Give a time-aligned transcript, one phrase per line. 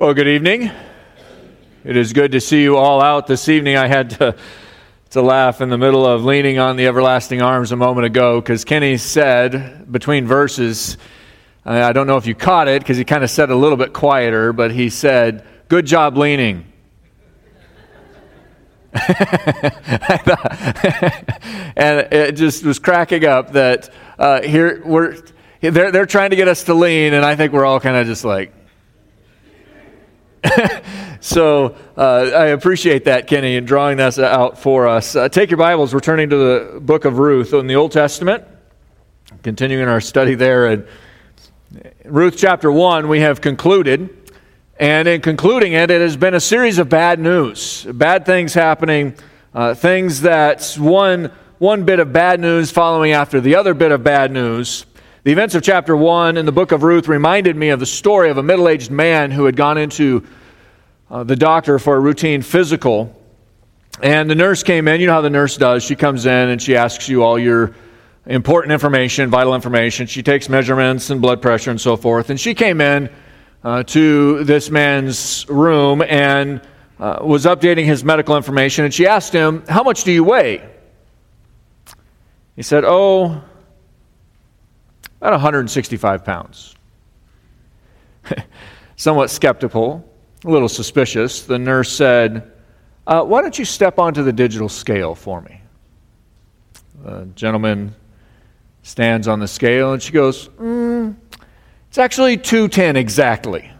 [0.00, 0.70] Well, good evening.
[1.84, 3.76] It is good to see you all out this evening.
[3.76, 4.34] I had to,
[5.10, 8.64] to laugh in the middle of leaning on the everlasting arms a moment ago because
[8.64, 10.96] Kenny said between verses,
[11.66, 13.92] I don't know if you caught it because he kind of said a little bit
[13.92, 16.64] quieter, but he said, Good job leaning.
[18.94, 19.04] and
[22.10, 25.18] it just was cracking up that uh, here we're
[25.60, 28.06] they're, they're trying to get us to lean, and I think we're all kind of
[28.06, 28.54] just like,
[31.20, 35.14] so uh, I appreciate that, Kenny, in drawing this out for us.
[35.14, 35.92] Uh, take your Bibles.
[35.92, 38.44] We're turning to the book of Ruth in the Old Testament,
[39.42, 40.66] continuing our study there.
[40.66, 40.86] And
[42.04, 44.16] Ruth chapter 1, we have concluded.
[44.78, 49.14] And in concluding it, it has been a series of bad news, bad things happening,
[49.54, 54.02] uh, things that one, one bit of bad news following after the other bit of
[54.02, 54.86] bad news.
[55.22, 58.30] The events of chapter 1 in the book of Ruth reminded me of the story
[58.30, 60.24] of a middle aged man who had gone into
[61.10, 63.16] uh, the doctor for a routine physical.
[64.02, 65.00] And the nurse came in.
[65.00, 65.82] You know how the nurse does.
[65.82, 67.74] She comes in and she asks you all your
[68.26, 70.06] important information, vital information.
[70.06, 72.30] She takes measurements and blood pressure and so forth.
[72.30, 73.10] And she came in
[73.64, 76.62] uh, to this man's room and
[76.98, 78.84] uh, was updating his medical information.
[78.84, 80.68] And she asked him, How much do you weigh?
[82.56, 83.42] He said, Oh,
[85.20, 86.74] about 165 pounds.
[88.96, 90.09] Somewhat skeptical,
[90.44, 92.52] a little suspicious, the nurse said,
[93.06, 95.60] uh, Why don't you step onto the digital scale for me?
[97.04, 97.94] The gentleman
[98.82, 101.14] stands on the scale and she goes, mm,
[101.88, 103.70] It's actually 210 exactly.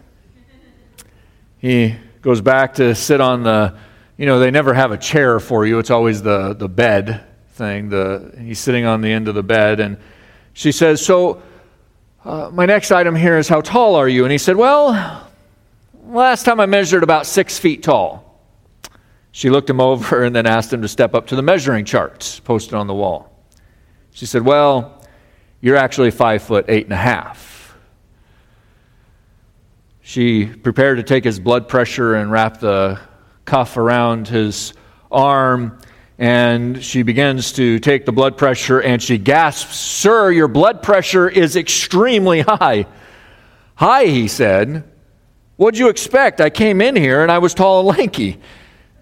[1.57, 3.75] He goes back to sit on the,
[4.17, 7.89] you know, they never have a chair for you, it's always the, the bed thing.
[7.89, 9.97] The, he's sitting on the end of the bed and
[10.53, 11.41] she says, So,
[12.23, 14.23] uh, my next item here is how tall are you?
[14.23, 15.30] And he said, Well,
[16.05, 18.27] last time I measured about six feet tall.
[19.31, 22.39] She looked him over and then asked him to step up to the measuring charts
[22.39, 23.31] posted on the wall.
[24.11, 25.01] She said, Well,
[25.61, 27.77] you're actually five foot eight and a half.
[30.01, 32.99] She prepared to take his blood pressure and wrap the
[33.45, 34.73] cuff around his
[35.11, 35.79] arm
[36.17, 41.27] and she begins to take the blood pressure and she gasps, Sir, your blood pressure
[41.29, 42.85] is extremely high.
[43.75, 44.90] High, he said.
[45.61, 46.41] What'd you expect?
[46.41, 48.39] I came in here and I was tall and lanky,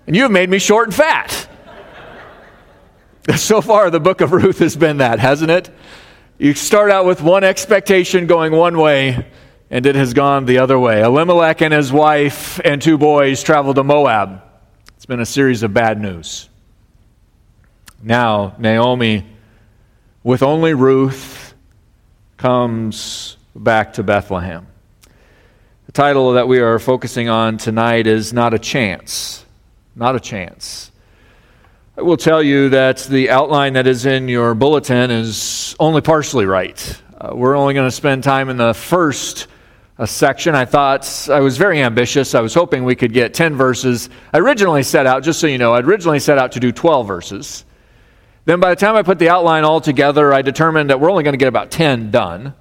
[0.05, 1.47] and you have made me short and fat.
[3.37, 5.69] so far, the book of Ruth has been that, hasn't it?
[6.37, 9.25] You start out with one expectation going one way,
[9.69, 11.01] and it has gone the other way.
[11.01, 14.41] Elimelech and his wife and two boys traveled to Moab.
[14.97, 16.49] It's been a series of bad news.
[18.03, 19.25] Now, Naomi,
[20.25, 21.53] with only Ruth,
[22.35, 24.67] comes back to Bethlehem.
[25.89, 29.43] The title that we are focusing on tonight is Not a Chance.
[29.95, 30.91] Not a Chance.
[31.97, 36.45] I will tell you that the outline that is in your bulletin is only partially
[36.45, 37.01] right.
[37.19, 39.47] Uh, we're only going to spend time in the first
[39.97, 40.53] uh, section.
[40.53, 42.35] I thought I was very ambitious.
[42.35, 44.11] I was hoping we could get 10 verses.
[44.31, 47.07] I originally set out, just so you know, I'd originally set out to do 12
[47.07, 47.65] verses.
[48.45, 51.23] Then by the time I put the outline all together, I determined that we're only
[51.23, 52.53] going to get about 10 done.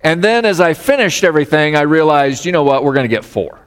[0.00, 3.24] And then as I finished everything, I realized, you know what, we're going to get
[3.24, 3.60] four.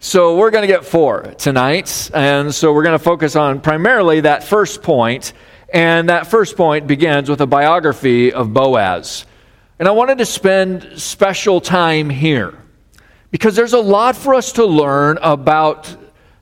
[0.00, 2.10] So we're going to get four tonight.
[2.12, 5.32] And so we're going to focus on primarily that first point.
[5.72, 9.24] And that first point begins with a biography of Boaz.
[9.78, 12.58] And I wanted to spend special time here
[13.30, 15.96] because there's a lot for us to learn about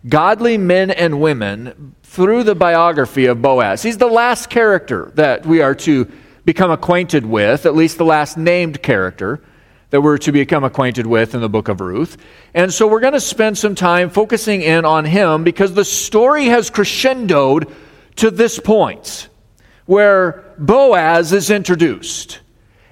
[0.09, 3.83] godly men and women through the biography of Boaz.
[3.83, 6.11] He's the last character that we are to
[6.45, 9.41] become acquainted with, at least the last named character
[9.91, 12.17] that we're to become acquainted with in the book of Ruth.
[12.55, 16.47] And so we're going to spend some time focusing in on him because the story
[16.47, 17.73] has crescendoed
[18.17, 19.29] to this point
[19.87, 22.41] where Boaz is introduced.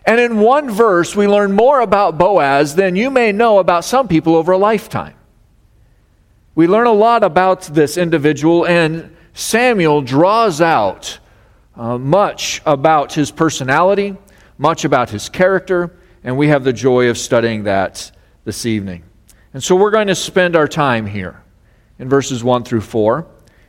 [0.04, 4.08] And in one verse, we learn more about Boaz than you may know about some
[4.08, 5.14] people over a lifetime.
[6.54, 11.20] We learn a lot about this individual, and Samuel draws out
[11.78, 14.16] uh, much about his personality,
[14.58, 18.10] much about his character, and we have the joy of studying that
[18.44, 19.04] this evening.
[19.54, 21.40] And so we're going to spend our time here
[21.98, 23.26] in verses 1 through 4,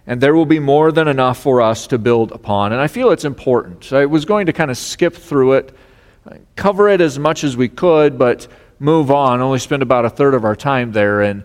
[0.08, 2.72] and there will be more than enough for us to build upon.
[2.72, 3.84] And I feel it's important.
[3.84, 5.76] So I was going to kind of skip through it,
[6.56, 8.48] cover it as much as we could, but
[8.80, 11.22] move on, only spend about a third of our time there.
[11.22, 11.44] And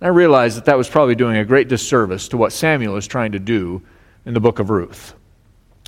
[0.00, 3.32] I realized that that was probably doing a great disservice to what Samuel is trying
[3.32, 3.82] to do
[4.24, 5.14] in the book of Ruth,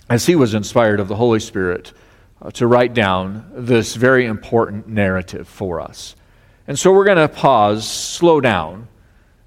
[0.09, 1.93] as he was inspired of the Holy Spirit
[2.41, 6.17] uh, to write down this very important narrative for us.
[6.67, 8.89] And so we're going to pause, slow down,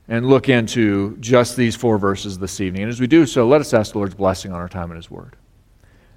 [0.07, 2.83] and look into just these four verses this evening.
[2.83, 4.97] And as we do so, let us ask the Lord's blessing on our time in
[4.97, 5.35] His Word.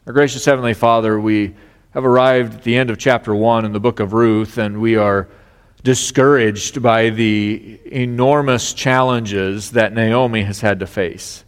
[0.06, 1.54] Our gracious Heavenly Father, we
[1.90, 4.96] have arrived at the end of chapter 1 in the book of Ruth, and we
[4.96, 5.28] are
[5.84, 11.44] discouraged by the enormous challenges that Naomi has had to face.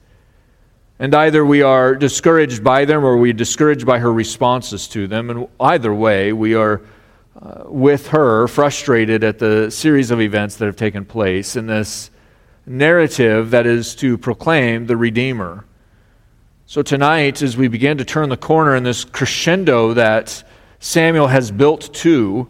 [0.98, 5.06] And either we are discouraged by them or we are discouraged by her responses to
[5.06, 5.28] them.
[5.30, 6.80] And either way, we are
[7.40, 12.10] uh, with her frustrated at the series of events that have taken place in this
[12.64, 15.66] narrative that is to proclaim the Redeemer.
[16.64, 20.42] So tonight, as we begin to turn the corner in this crescendo that
[20.80, 22.48] Samuel has built to,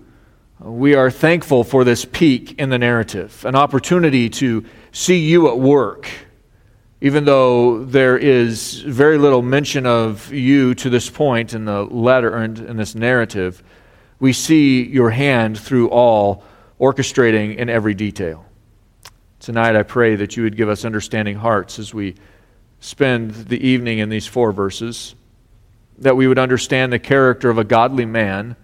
[0.61, 5.59] we are thankful for this peak in the narrative, an opportunity to see you at
[5.59, 6.09] work,
[7.01, 12.35] even though there is very little mention of you to this point in the letter
[12.35, 13.63] and in this narrative.
[14.19, 16.43] We see your hand through all,
[16.81, 18.47] orchestrating in every detail.
[19.41, 22.15] Tonight, I pray that you would give us understanding hearts as we
[22.81, 25.15] spend the evening in these four verses,
[25.99, 28.57] that we would understand the character of a godly man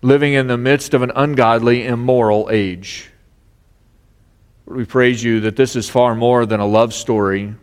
[0.00, 3.11] living in the midst of an ungodly, immoral age.
[4.66, 7.54] We praise you that this is far more than a love story.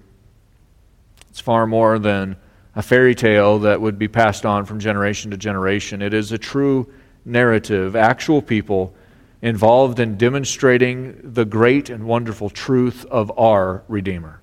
[1.30, 2.36] It's far more than
[2.76, 6.02] a fairy tale that would be passed on from generation to generation.
[6.02, 6.92] It is a true
[7.26, 8.94] narrative, actual people
[9.42, 14.42] involved in demonstrating the great and wonderful truth of our Redeemer.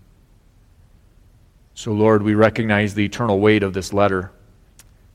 [1.75, 4.33] So, Lord, we recognize the eternal weight of this letter.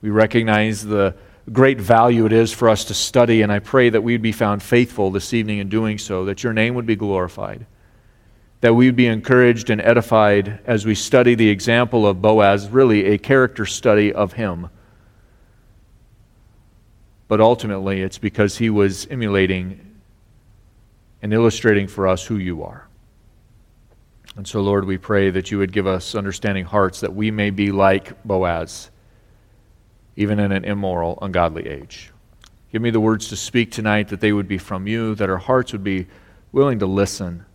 [0.02, 1.16] We recognize the
[1.52, 4.62] great value it is for us to study, and I pray that we'd be found
[4.62, 7.66] faithful this evening in doing so, that your name would be glorified,
[8.62, 13.18] that we'd be encouraged and edified as we study the example of Boaz, really a
[13.18, 14.70] character study of him.
[17.28, 20.00] But ultimately, it's because he was emulating
[21.22, 22.88] and illustrating for us who you are.
[24.36, 27.50] And so, Lord, we pray that you would give us understanding hearts that we may
[27.50, 28.92] be like Boaz
[30.16, 32.12] even in an immoral, ungodly age.
[32.72, 35.38] Give me the words to speak tonight that they would be from you, that our
[35.38, 36.08] hearts would be
[36.52, 37.46] willing to listen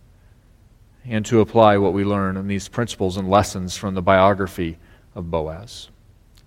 [1.05, 4.77] and to apply what we learn in these principles and lessons from the biography
[5.15, 5.89] of Boaz.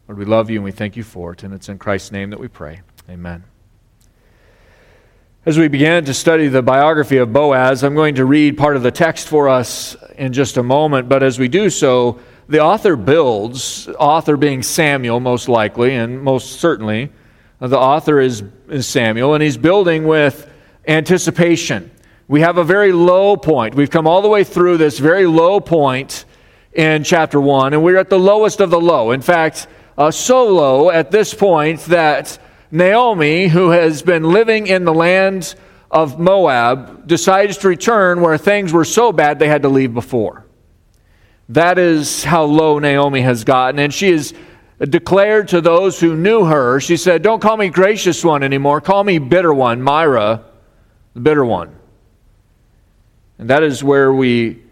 [0.07, 2.31] Lord, we love you and we thank you for it, and it's in Christ's name
[2.31, 2.83] that we pray.
[3.09, 3.45] Amen.
[5.47, 8.83] As we began to study the biography of Boaz, I'm going to read part of
[8.83, 12.21] the text for us in just a moment, but as we do so,
[12.51, 17.11] the author builds, author being Samuel, most likely, and most certainly,
[17.59, 20.47] the author is, is Samuel, and he's building with
[20.87, 21.91] anticipation.
[22.29, 23.75] We have a very low point.
[23.75, 26.27] We've come all the way through this very low point
[26.75, 29.13] in chapter 1, and we're at the lowest of the low.
[29.13, 32.39] In fact, uh, so low at this point that
[32.71, 35.55] Naomi, who has been living in the land
[35.91, 40.47] of Moab, decides to return where things were so bad they had to leave before.
[41.49, 43.81] That is how low Naomi has gotten.
[43.81, 44.33] And she has
[44.79, 48.81] declared to those who knew her, she said, Don't call me gracious one anymore.
[48.81, 50.45] Call me bitter one, Myra,
[51.15, 51.75] the bitter one.
[53.39, 54.63] And that is where we,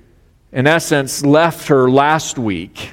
[0.53, 2.93] in essence, left her last week.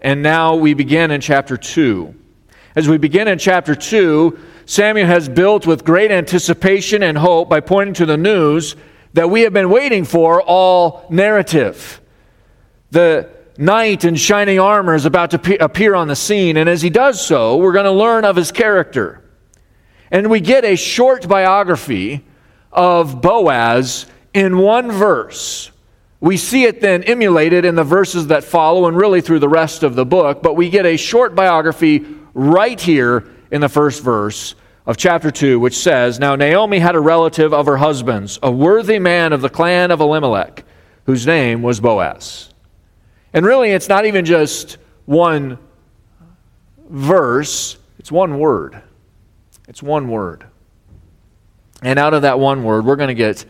[0.00, 2.14] And now we begin in chapter 2.
[2.76, 7.58] As we begin in chapter 2, Samuel has built with great anticipation and hope by
[7.58, 8.76] pointing to the news
[9.12, 12.00] that we have been waiting for all narrative.
[12.92, 16.90] The knight in shining armor is about to appear on the scene, and as he
[16.90, 19.20] does so, we're going to learn of his character.
[20.12, 22.24] And we get a short biography
[22.70, 25.72] of Boaz in one verse.
[26.20, 29.82] We see it then emulated in the verses that follow and really through the rest
[29.82, 34.54] of the book, but we get a short biography right here in the first verse
[34.86, 38.98] of chapter 2, which says Now Naomi had a relative of her husband's, a worthy
[38.98, 40.64] man of the clan of Elimelech,
[41.04, 42.52] whose name was Boaz.
[43.32, 45.58] And really, it's not even just one
[46.88, 48.82] verse, it's one word.
[49.68, 50.44] It's one word.
[51.82, 53.44] And out of that one word, we're going to get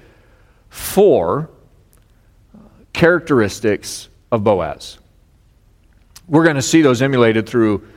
[0.68, 1.48] four
[2.92, 4.98] characteristics of Boaz.
[6.28, 7.88] We're going to see those emulated through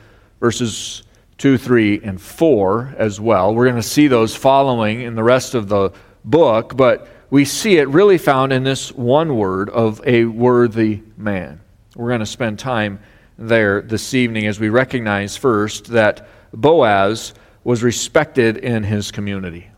[0.44, 1.04] verses
[1.38, 3.54] 2, 3, and 4 as well.
[3.54, 5.90] We're going to see those following in the rest of the
[6.22, 11.62] book, but we see it really found in this one word of a worthy man.
[11.96, 13.00] We're going to spend time
[13.38, 17.32] there this evening as we recognize first that Boaz
[17.64, 19.70] was respected in his community.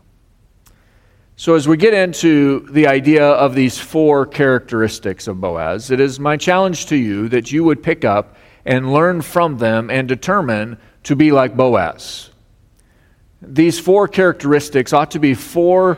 [1.37, 6.19] So, as we get into the idea of these four characteristics of Boaz, it is
[6.19, 8.35] my challenge to you that you would pick up
[8.67, 12.29] and learn from them and determine to be like Boaz.
[13.41, 15.97] These four characteristics ought to be four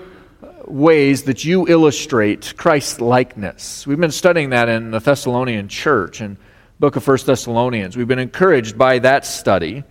[0.65, 3.87] ways that you illustrate Christ likeness.
[3.87, 6.37] We've been studying that in the Thessalonian church and
[6.79, 7.97] book of First Thessalonians.
[7.97, 9.83] We've been encouraged by that study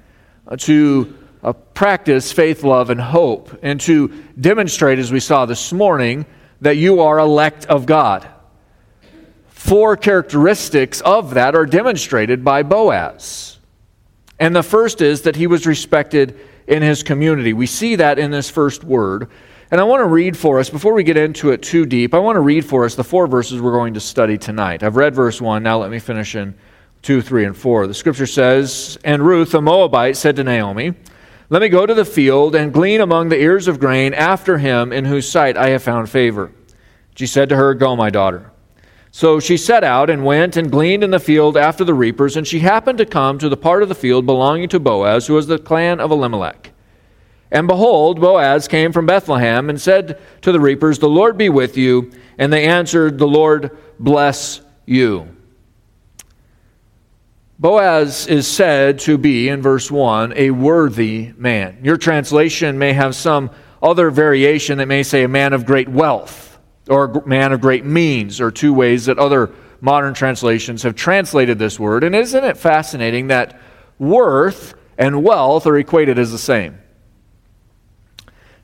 [0.47, 4.08] uh, to uh, practice faith, love, and hope, and to
[4.40, 6.26] demonstrate, as we saw this morning,
[6.61, 8.28] that you are elect of God.
[9.58, 13.58] Four characteristics of that are demonstrated by Boaz.
[14.38, 16.38] And the first is that he was respected
[16.68, 17.52] in his community.
[17.52, 19.28] We see that in this first word.
[19.72, 22.20] And I want to read for us, before we get into it too deep, I
[22.20, 24.84] want to read for us the four verses we're going to study tonight.
[24.84, 26.54] I've read verse 1, now let me finish in
[27.02, 27.88] 2, 3, and 4.
[27.88, 30.94] The scripture says, And Ruth, a Moabite, said to Naomi,
[31.50, 34.92] Let me go to the field and glean among the ears of grain after him
[34.92, 36.52] in whose sight I have found favor.
[37.16, 38.52] She said to her, Go, my daughter.
[39.10, 42.46] So she set out and went and gleaned in the field after the reapers, and
[42.46, 45.46] she happened to come to the part of the field belonging to Boaz, who was
[45.46, 46.72] the clan of Elimelech.
[47.50, 51.76] And behold, Boaz came from Bethlehem and said to the reapers, The Lord be with
[51.76, 52.12] you.
[52.36, 55.34] And they answered, The Lord bless you.
[57.58, 61.78] Boaz is said to be, in verse 1, a worthy man.
[61.82, 63.50] Your translation may have some
[63.82, 66.47] other variation that may say a man of great wealth
[66.88, 71.78] or man of great means, or two ways that other modern translations have translated this
[71.78, 72.04] word.
[72.04, 73.61] And isn't it fascinating that
[73.99, 76.78] worth and wealth are equated as the same?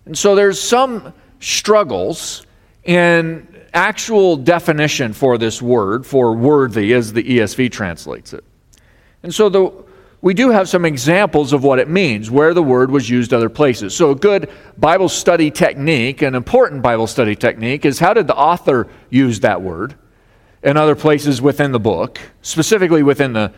[0.06, 2.46] And so there's some struggles
[2.84, 8.44] in actual definition for this word, for worthy, as the ESV translates it.
[9.22, 9.83] And so the,
[10.24, 13.50] we do have some examples of what it means, where the word was used other
[13.50, 13.94] places.
[13.94, 18.34] So, a good Bible study technique, an important Bible study technique, is how did the
[18.34, 19.96] author use that word
[20.62, 23.52] in other places within the book, specifically within the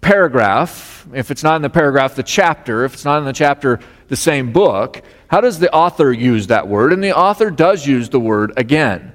[0.00, 1.08] paragraph.
[1.12, 2.84] If it's not in the paragraph, the chapter.
[2.84, 5.02] If it's not in the chapter, the same book.
[5.26, 6.92] How does the author use that word?
[6.92, 9.12] And the author does use the word again.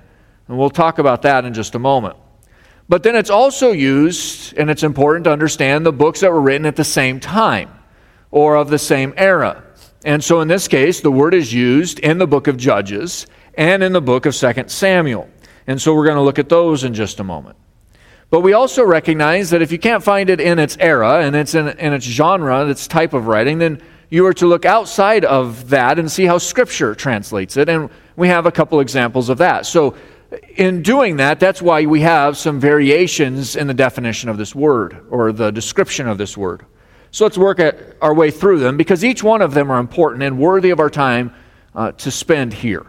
[0.49, 2.17] And we'll talk about that in just a moment.
[2.89, 6.65] But then it's also used, and it's important to understand the books that were written
[6.65, 7.69] at the same time
[8.31, 9.63] or of the same era.
[10.05, 13.83] And so in this case, the word is used in the book of Judges and
[13.83, 15.29] in the book of 2 Samuel.
[15.65, 17.57] And so we're going to look at those in just a moment.
[18.29, 21.55] But we also recognize that if you can't find it in its era and it's
[21.55, 25.69] in, in its genre, its type of writing, then you are to look outside of
[25.69, 27.67] that and see how Scripture translates it.
[27.67, 29.65] And we have a couple examples of that.
[29.65, 29.95] So
[30.57, 35.05] in doing that, that's why we have some variations in the definition of this word
[35.09, 36.65] or the description of this word.
[37.11, 37.59] So let's work
[38.01, 40.89] our way through them because each one of them are important and worthy of our
[40.89, 41.33] time
[41.73, 42.85] uh, to spend here.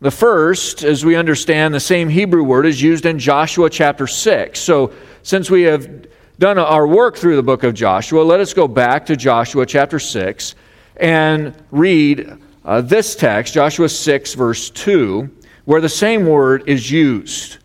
[0.00, 4.60] The first, as we understand, the same Hebrew word is used in Joshua chapter 6.
[4.60, 4.92] So
[5.22, 6.06] since we have
[6.38, 9.98] done our work through the book of Joshua, let us go back to Joshua chapter
[9.98, 10.54] 6
[10.96, 15.30] and read uh, this text, Joshua 6, verse 2
[15.64, 17.58] where the same word is used.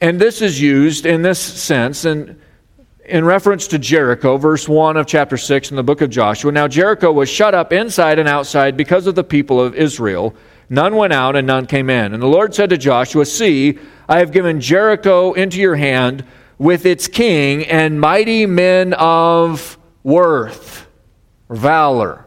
[0.00, 2.38] And this is used in this sense in,
[3.06, 6.52] in reference to Jericho, verse 1 of chapter 6 in the book of Joshua.
[6.52, 10.34] Now, Jericho was shut up inside and outside because of the people of Israel.
[10.68, 12.12] None went out and none came in.
[12.12, 13.78] And the Lord said to Joshua, See,
[14.08, 16.24] I have given Jericho into your hand
[16.58, 20.86] with its king and mighty men of worth
[21.48, 22.23] or valor.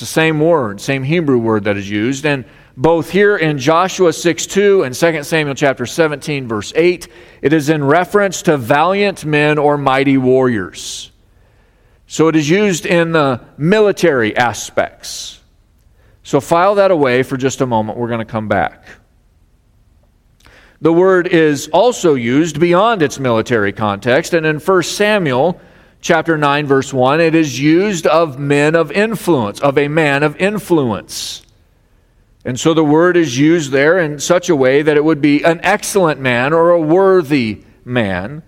[0.00, 2.24] The same word, same Hebrew word that is used.
[2.24, 7.06] And both here in Joshua 6 2 and 2 Samuel chapter 17, verse 8,
[7.42, 11.12] it is in reference to valiant men or mighty warriors.
[12.06, 15.38] So it is used in the military aspects.
[16.22, 17.98] So file that away for just a moment.
[17.98, 18.86] We're going to come back.
[20.80, 25.60] The word is also used beyond its military context, and in 1 Samuel
[26.00, 30.36] chapter 9, verse 1, it is used of men of influence, of a man of
[30.36, 31.42] influence.
[32.44, 35.42] And so the word is used there in such a way that it would be
[35.42, 38.42] an excellent man or a worthy man.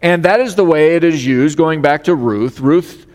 [0.00, 3.06] And that is the way it is used going back to Ruth, Ruth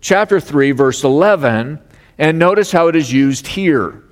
[0.00, 1.80] chapter 3, verse 11.
[2.18, 4.02] And notice how it is used here.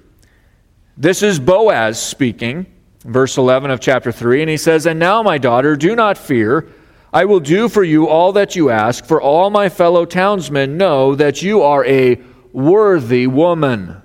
[0.97, 2.66] This is Boaz speaking,
[3.04, 4.42] verse 11 of chapter 3.
[4.42, 6.68] And he says, And now, my daughter, do not fear.
[7.13, 11.15] I will do for you all that you ask, for all my fellow townsmen know
[11.15, 12.21] that you are a
[12.53, 14.03] worthy woman,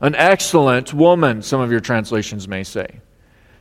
[0.00, 3.00] an excellent woman, some of your translations may say.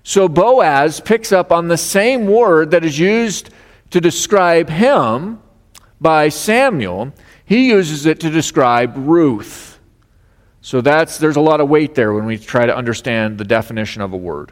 [0.03, 3.49] So Boaz picks up on the same word that is used
[3.91, 5.39] to describe him
[6.01, 7.13] by Samuel.
[7.45, 9.79] He uses it to describe Ruth.
[10.61, 14.01] So that's there's a lot of weight there when we try to understand the definition
[14.01, 14.51] of a word.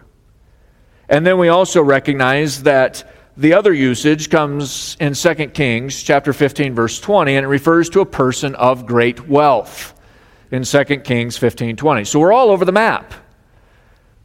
[1.10, 3.04] And then we also recognize that
[3.38, 8.02] the other usage comes in 2 Kings chapter 15 verse 20 and it refers to
[8.02, 9.94] a person of great wealth.
[10.52, 12.06] in 2 Kings 15:20.
[12.06, 13.14] So we're all over the map.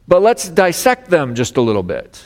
[0.07, 2.21] But let's dissect them just a little bit.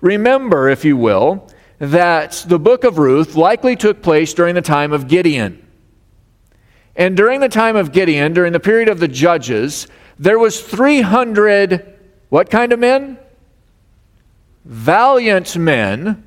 [0.00, 1.48] Remember, if you will,
[1.78, 5.64] that the book of Ruth likely took place during the time of Gideon.
[6.96, 9.86] And during the time of Gideon, during the period of the judges,
[10.18, 11.86] there was 300
[12.28, 13.18] what kind of men?
[14.64, 16.24] Valiant men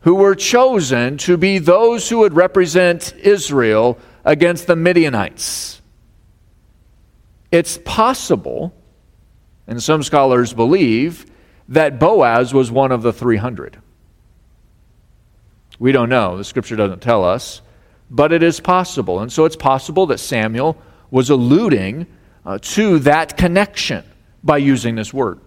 [0.00, 5.80] who were chosen to be those who would represent Israel against the Midianites.
[7.50, 8.74] It's possible,
[9.66, 11.26] and some scholars believe,
[11.68, 13.78] that Boaz was one of the 300.
[15.78, 16.36] We don't know.
[16.36, 17.62] The scripture doesn't tell us,
[18.10, 19.20] but it is possible.
[19.20, 20.76] And so it's possible that Samuel
[21.10, 22.06] was alluding
[22.44, 24.04] uh, to that connection
[24.42, 25.40] by using this word.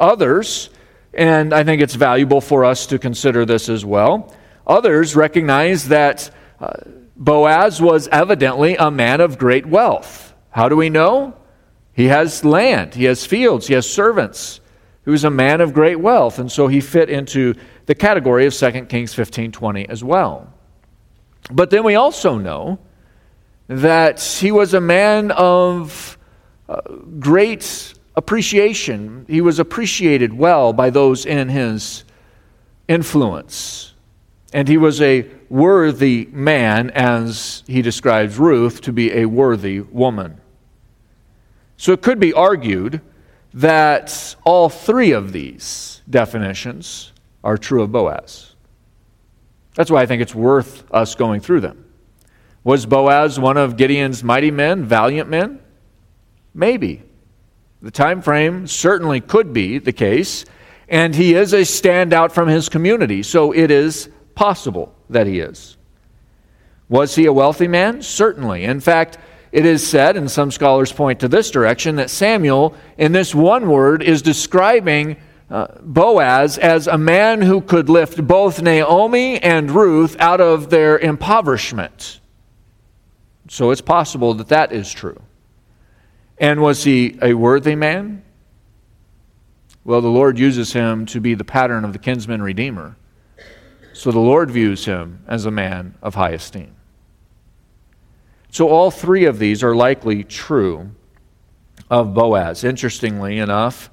[0.00, 0.70] Others,
[1.14, 4.34] and I think it's valuable for us to consider this as well,
[4.66, 6.72] others recognize that uh,
[7.16, 10.34] Boaz was evidently a man of great wealth.
[10.50, 11.34] How do we know?
[11.92, 14.60] He has land, he has fields, he has servants.
[15.04, 17.54] He was a man of great wealth, and so he fit into
[17.86, 20.52] the category of 2 Kings 15 20 as well.
[21.50, 22.78] But then we also know
[23.68, 26.18] that he was a man of
[26.68, 26.80] uh,
[27.18, 29.24] great appreciation.
[29.28, 32.04] He was appreciated well by those in his
[32.88, 33.94] influence.
[34.52, 40.40] And he was a worthy man, as he describes Ruth to be a worthy woman.
[41.76, 43.00] So it could be argued
[43.54, 47.12] that all three of these definitions
[47.44, 48.56] are true of Boaz.
[49.74, 51.84] That's why I think it's worth us going through them.
[52.64, 55.60] Was Boaz one of Gideon's mighty men, valiant men?
[56.52, 57.04] Maybe.
[57.80, 60.44] The time frame certainly could be the case,
[60.88, 65.76] and he is a standout from his community, so it is possible that he is.
[66.88, 68.02] Was he a wealthy man?
[68.02, 68.64] Certainly.
[68.64, 69.18] In fact,
[69.52, 73.68] it is said, and some scholars point to this direction, that Samuel, in this one
[73.68, 75.16] word, is describing
[75.50, 80.98] uh, Boaz as a man who could lift both Naomi and Ruth out of their
[80.98, 82.20] impoverishment.
[83.48, 85.22] So it's possible that that is true.
[86.40, 88.22] And was he a worthy man?
[89.84, 92.96] Well, the Lord uses him to be the pattern of the kinsman redeemer.
[93.92, 96.76] So the Lord views him as a man of high esteem.
[98.50, 100.90] So all three of these are likely true
[101.90, 102.64] of Boaz.
[102.64, 103.90] Interestingly enough,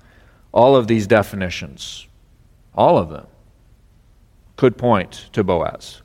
[0.51, 2.07] all of these definitions,
[2.75, 3.27] all of them,
[4.55, 6.01] could point to Boaz.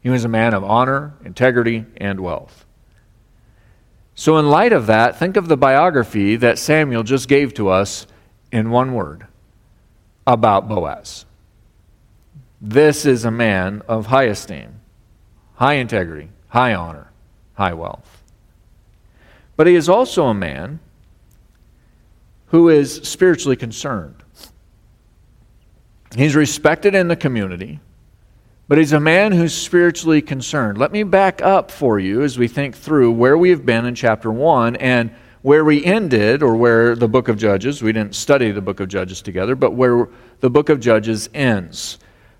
[0.00, 2.66] He was a man of honor, integrity, and wealth.
[4.14, 8.06] So, in light of that, think of the biography that Samuel just gave to us
[8.52, 9.26] in one word
[10.26, 11.24] about Boaz.
[12.60, 14.80] This is a man of high esteem,
[15.56, 17.10] high integrity, high honor,
[17.54, 18.22] high wealth.
[19.56, 20.78] But he is also a man
[22.46, 24.22] who is spiritually concerned.
[26.16, 27.80] He's respected in the community,
[28.66, 30.78] but he's a man who's spiritually concerned.
[30.78, 33.94] Let me back up for you as we think through where we have been in
[33.94, 38.50] chapter 1 and where we ended, or where the book of Judges, we didn't study
[38.50, 40.08] the book of Judges together, but where
[40.40, 41.98] the book of Judges ends.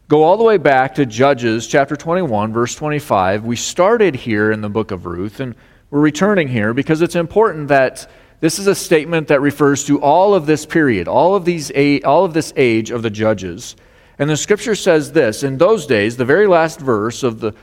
[0.09, 3.45] Go all the way back to Judges chapter 21, verse 25.
[3.45, 5.55] We started here in the book of Ruth, and
[5.91, 8.11] we're returning here because it's important that
[8.41, 11.71] this is a statement that refers to all of this period, all of, these,
[12.05, 13.77] all of this age of the judges.
[14.18, 17.55] And the scripture says this In those days, the very last verse of the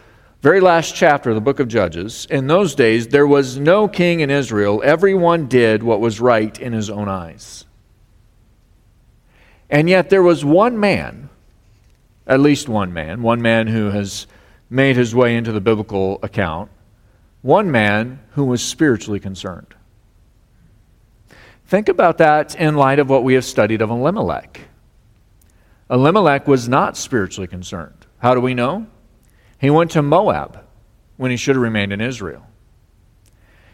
[0.42, 4.22] very last chapter of the book of Judges, in those days there was no king
[4.22, 4.82] in Israel.
[4.84, 7.66] Everyone did what was right in his own eyes.
[9.70, 11.30] And yet there was one man,
[12.26, 14.28] at least one man, one man who has
[14.70, 16.72] made his way into the biblical account,
[17.42, 19.76] one man who was spiritually concerned.
[21.68, 24.60] Think about that in light of what we have studied of Elimelech.
[25.92, 28.06] Elimelech was not spiritually concerned.
[28.20, 28.88] How do we know?
[29.60, 30.64] He went to Moab
[31.18, 32.48] when he should have remained in Israel.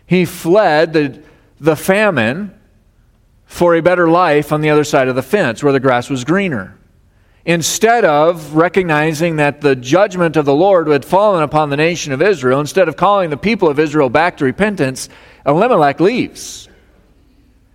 [0.06, 1.21] He fled the,
[1.60, 2.58] the famine
[3.45, 6.25] for a better life on the other side of the fence where the grass was
[6.25, 6.77] greener.
[7.45, 12.21] Instead of recognizing that the judgment of the Lord had fallen upon the nation of
[12.21, 15.08] Israel, instead of calling the people of Israel back to repentance,
[15.45, 16.67] Elimelech leaves.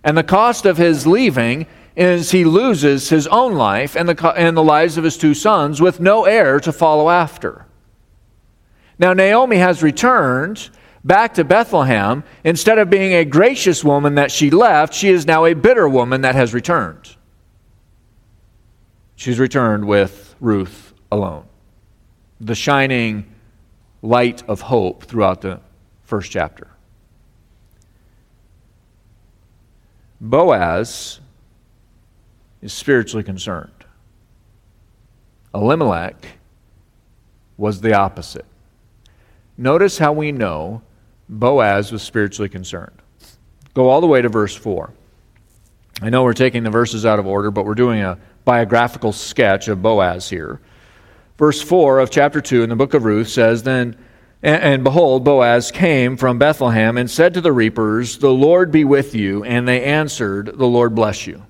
[0.03, 4.57] And the cost of his leaving is he loses his own life and the, and
[4.57, 7.65] the lives of his two sons with no heir to follow after.
[8.97, 10.69] Now, Naomi has returned
[11.03, 12.23] back to Bethlehem.
[12.43, 16.21] Instead of being a gracious woman that she left, she is now a bitter woman
[16.21, 17.15] that has returned.
[19.15, 21.45] She's returned with Ruth alone.
[22.41, 23.33] The shining
[24.01, 25.61] light of hope throughout the
[26.03, 26.67] first chapter.
[30.19, 31.19] Boaz
[32.63, 33.71] is spiritually concerned.
[35.53, 36.25] Elimelech
[37.57, 38.45] was the opposite.
[39.57, 40.81] Notice how we know
[41.27, 43.01] Boaz was spiritually concerned.
[43.73, 44.91] Go all the way to verse 4.
[46.01, 49.67] I know we're taking the verses out of order, but we're doing a biographical sketch
[49.67, 50.61] of Boaz here.
[51.37, 53.97] Verse 4 of chapter 2 in the book of Ruth says, Then,
[54.41, 59.15] and, behold, Boaz came from Bethlehem and said to the reapers, The Lord be with
[59.15, 59.43] you.
[59.43, 61.43] And they answered, The Lord bless you.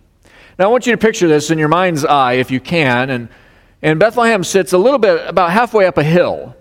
[0.59, 3.09] Now, I want you to picture this in your mind's eye, if you can.
[3.09, 3.29] And,
[3.81, 6.55] and Bethlehem sits a little bit, about halfway up a hill.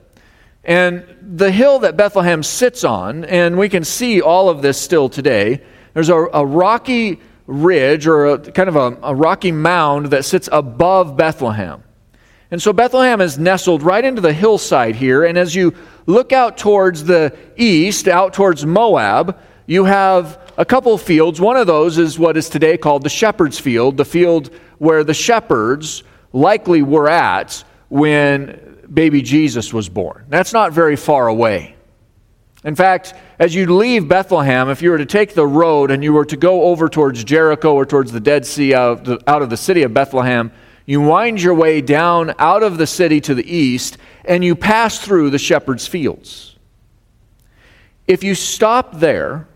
[0.65, 5.09] And the hill that Bethlehem sits on, and we can see all of this still
[5.09, 10.25] today, there's a, a rocky ridge or a, kind of a, a rocky mound that
[10.25, 11.83] sits above Bethlehem.
[12.51, 15.25] And so Bethlehem is nestled right into the hillside here.
[15.25, 15.75] And as you
[16.07, 21.41] look out towards the east, out towards Moab, you have a couple fields.
[21.41, 25.15] One of those is what is today called the shepherd's field, the field where the
[25.15, 30.25] shepherds likely were at when baby Jesus was born.
[30.29, 31.77] That's not very far away.
[32.65, 36.13] In fact, as you leave Bethlehem, if you were to take the road and you
[36.13, 39.43] were to go over towards Jericho or towards the Dead Sea out of the, out
[39.43, 40.53] of the city of Bethlehem,
[40.87, 44.99] you wind your way down out of the city to the east and you pass
[44.99, 46.57] through the shepherd's fields.
[48.07, 49.49] If you stop there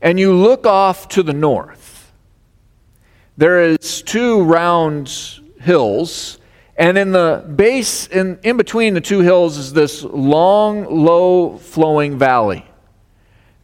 [0.00, 2.12] and you look off to the north,
[3.36, 5.08] there is two round
[5.60, 6.38] hills
[6.76, 12.18] and in the base, in, in between the two hills, is this long, low flowing
[12.18, 12.66] valley.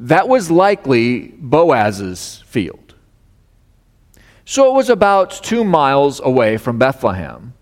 [0.00, 2.94] That was likely Boaz's field.
[4.44, 7.52] So it was about two miles away from Bethlehem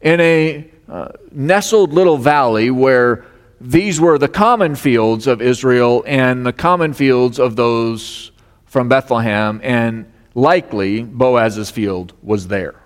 [0.00, 3.24] in a uh, nestled little valley where
[3.60, 8.30] these were the common fields of Israel and the common fields of those
[8.66, 12.76] from Bethlehem, and likely Boaz's field was there.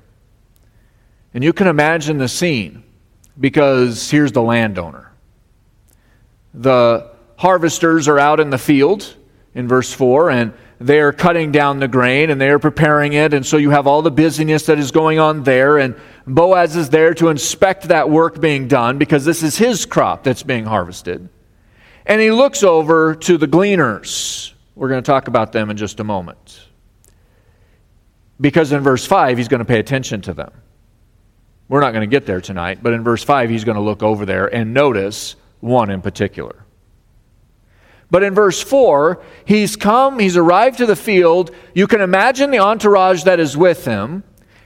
[1.35, 2.85] And you can imagine the scene
[3.39, 5.13] because here's the landowner.
[6.55, 9.17] The harvesters are out in the field
[9.55, 10.55] in verse 4, and
[10.87, 13.35] they are cutting down the grain and they are preparing it.
[13.35, 15.79] And so you have all the busyness that is going on there.
[15.79, 20.25] And Boaz is there to inspect that work being done because this is his crop
[20.25, 21.29] that's being harvested.
[22.07, 24.53] And he looks over to the gleaners.
[24.75, 26.69] We're going to talk about them in just a moment.
[28.41, 30.51] Because in verse 5, he's going to pay attention to them.
[31.69, 34.03] We're not going to get there tonight, but in verse 5, he's going to look
[34.03, 36.67] over there and notice one in particular.
[38.13, 41.51] But in verse 4, he's come, he's arrived to the field.
[41.73, 44.23] You can imagine the entourage that is with him.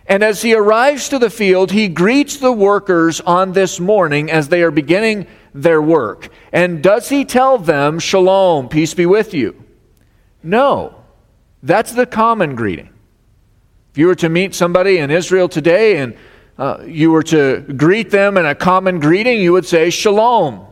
[0.08, 4.48] And as he arrives to the field, he greets the workers on this morning as
[4.48, 6.28] they are beginning their work.
[6.50, 9.62] And does he tell them, Shalom, peace be with you?
[10.42, 11.04] No.
[11.62, 12.90] That's the common greeting.
[13.92, 16.16] If you were to meet somebody in Israel today and
[16.58, 20.66] uh, you were to greet them in a common greeting, you would say, Shalom,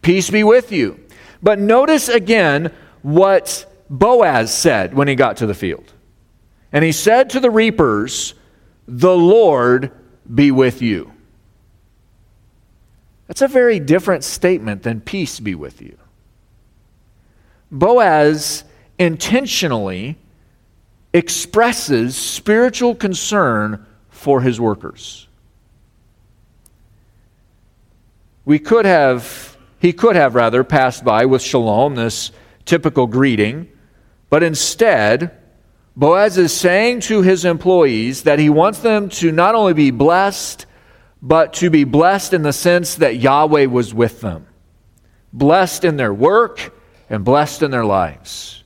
[0.00, 0.98] peace be with you.
[1.42, 2.72] But notice again
[3.02, 5.92] what Boaz said when he got to the field.
[6.72, 8.34] And he said to the reapers,
[8.86, 9.90] The Lord
[10.32, 11.12] be with you.
[13.26, 15.96] That's a very different statement than peace be with you.
[17.70, 18.64] Boaz
[18.98, 20.16] intentionally
[21.12, 25.26] expresses spiritual concern for his workers.
[28.44, 29.49] We could have,
[29.80, 32.30] he could have rather passed by with shalom, this
[32.64, 33.68] typical greeting,
[34.28, 35.36] but instead,
[35.96, 40.66] Boaz is saying to his employees that he wants them to not only be blessed,
[41.22, 44.46] but to be blessed in the sense that Yahweh was with them.
[45.32, 46.74] Blessed in their work
[47.08, 48.62] and blessed in their lives.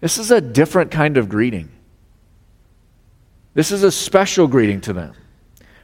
[0.00, 1.70] This is a different kind of greeting.
[3.54, 5.14] This is a special greeting to them.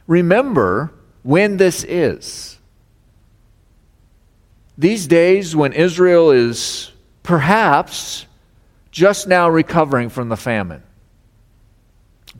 [0.07, 2.54] Remember when this is.
[4.77, 6.91] These days, when Israel is
[7.23, 8.25] perhaps
[8.91, 10.83] just now recovering from the famine.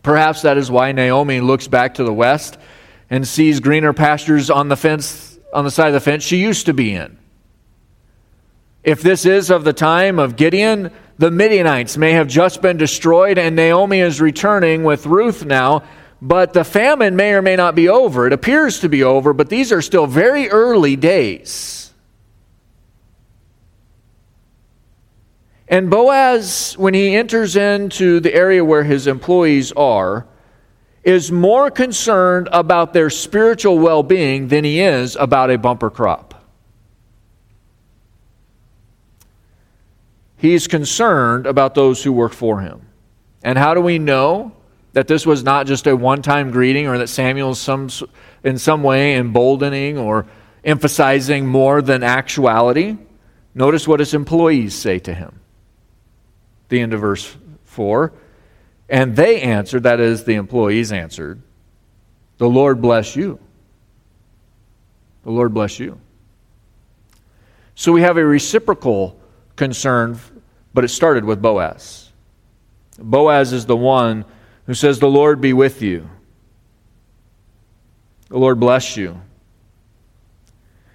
[0.04, 2.58] Perhaps that is why Naomi looks back to the west
[3.10, 6.66] and sees greener pastures on the fence on the side of the fence she used
[6.66, 7.18] to be in.
[8.84, 13.38] If this is of the time of Gideon, the Midianites may have just been destroyed,
[13.38, 15.84] and Naomi is returning with Ruth now.
[16.22, 18.28] But the famine may or may not be over.
[18.28, 21.85] It appears to be over, but these are still very early days.
[25.68, 30.28] And Boaz, when he enters into the area where his employees are,
[31.04, 36.34] is more concerned about their spiritual well being than he is about a bumper crop.
[40.38, 42.82] He's concerned about those who work for him.
[43.44, 44.52] And how do we know
[44.94, 47.90] that this was not just a one time greeting or that Samuel's some,
[48.44, 50.26] in some way emboldening or
[50.64, 52.98] emphasizing more than actuality?
[53.54, 55.40] Notice what his employees say to him.
[56.70, 58.12] The end of verse 4.
[58.90, 61.42] And they answered, that is, the employees answered,
[62.38, 63.40] The Lord bless you.
[65.24, 66.00] The Lord bless you.
[67.74, 69.20] So we have a reciprocal
[69.56, 70.20] concern,
[70.74, 72.12] but it started with Boaz.
[72.98, 74.24] Boaz is the one
[74.66, 76.10] who says, The Lord be with you.
[78.30, 79.20] The Lord bless you.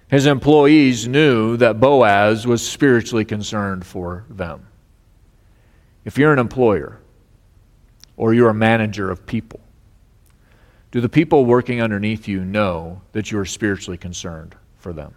[0.09, 4.67] His employees knew that Boaz was spiritually concerned for them.
[6.03, 6.99] If you're an employer
[8.17, 9.59] or you're a manager of people,
[10.91, 15.13] do the people working underneath you know that you are spiritually concerned for them?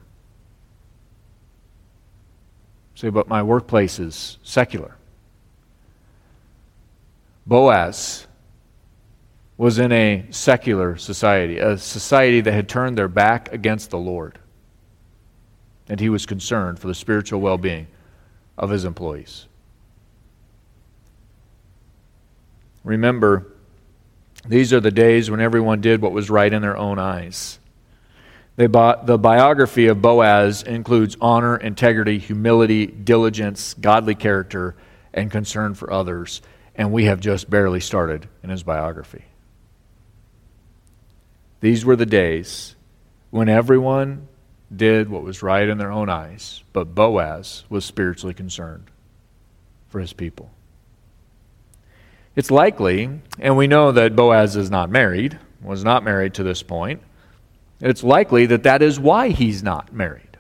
[2.95, 4.97] Say, but my workplace is secular.
[7.47, 8.27] Boaz
[9.57, 14.39] was in a secular society, a society that had turned their back against the Lord.
[15.89, 17.87] And he was concerned for the spiritual well being
[18.57, 19.47] of his employees.
[22.85, 23.47] Remember,
[24.47, 27.59] these are the days when everyone did what was right in their own eyes.
[28.57, 28.69] the
[29.21, 34.77] biography of Boaz includes honor, integrity, humility, diligence, godly character,
[35.13, 36.43] and concern for others.
[36.77, 39.25] And we have just barely started in his biography.
[41.61, 42.77] These were the days
[43.31, 44.29] when everyone
[44.75, 48.91] did what was right in their own eyes, but Boaz was spiritually concerned
[49.89, 50.51] for his people.
[52.37, 56.63] It's likely, and we know that Boaz is not married, was not married to this
[56.63, 57.01] point.
[57.81, 60.39] It's likely that that is why he's not married.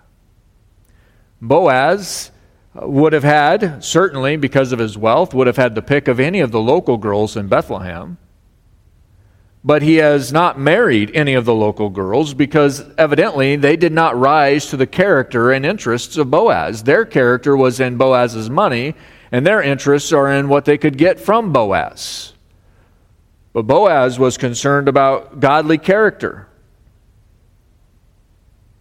[1.41, 2.31] Boaz
[2.75, 6.41] would have had, certainly because of his wealth, would have had the pick of any
[6.41, 8.19] of the local girls in Bethlehem.
[9.63, 14.19] But he has not married any of the local girls because evidently they did not
[14.19, 16.83] rise to the character and interests of Boaz.
[16.83, 18.95] Their character was in Boaz's money
[19.33, 22.33] and their interests are in what they could get from Boaz.
[23.53, 26.49] But Boaz was concerned about godly character.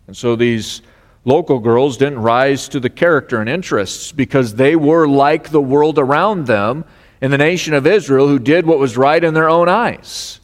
[0.07, 0.81] And so these
[1.25, 5.97] local girls didn't rise to the character and interests because they were like the world
[5.97, 6.85] around them
[7.21, 10.39] in the nation of Israel who did what was right in their own eyes.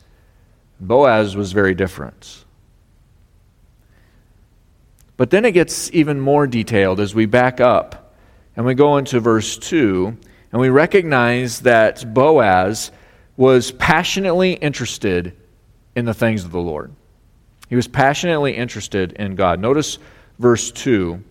[0.79, 2.45] Boaz was very different.
[5.17, 7.98] But then it gets even more detailed as we back up
[8.59, 10.17] and we go into verse 2,
[10.51, 12.91] and we recognize that Boaz
[13.37, 15.33] was passionately interested
[15.95, 16.93] in the things of the Lord.
[17.69, 19.61] He was passionately interested in God.
[19.61, 19.97] Notice
[20.39, 21.23] verse 2.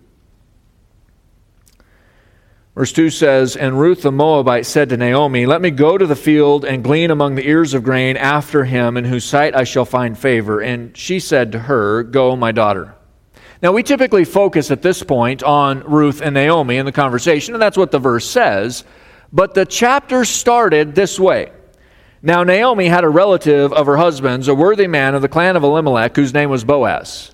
[2.74, 6.16] Verse 2 says, And Ruth the Moabite said to Naomi, Let me go to the
[6.16, 9.84] field and glean among the ears of grain after him, in whose sight I shall
[9.84, 10.62] find favor.
[10.62, 12.94] And she said to her, Go, my daughter.
[13.60, 17.62] Now, we typically focus at this point on Ruth and Naomi in the conversation, and
[17.62, 18.84] that's what the verse says.
[19.32, 21.50] But the chapter started this way.
[22.22, 25.62] Now, Naomi had a relative of her husband's, a worthy man of the clan of
[25.62, 27.32] Elimelech, whose name was Boaz.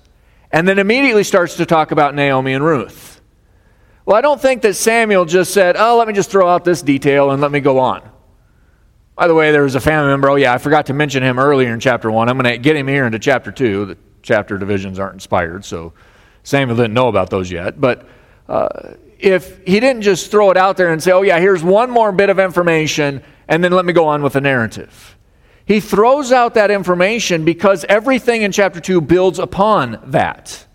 [0.51, 3.21] And then immediately starts to talk about Naomi and Ruth.
[4.05, 6.83] Well, I don't think that Samuel just said, Oh, let me just throw out this
[6.83, 8.07] detail and let me go on.
[9.15, 10.29] By the way, there was a family member.
[10.29, 12.29] Oh, yeah, I forgot to mention him earlier in chapter 1.
[12.29, 13.85] I'm going to get him here into chapter 2.
[13.85, 15.93] The chapter divisions aren't inspired, so
[16.45, 17.81] Samuel didn't know about those yet.
[17.81, 18.07] But
[18.47, 21.89] uh, if he didn't just throw it out there and say, oh, yeah, here's one
[21.89, 25.17] more bit of information, and then let me go on with the narrative.
[25.65, 30.65] He throws out that information because everything in chapter 2 builds upon that.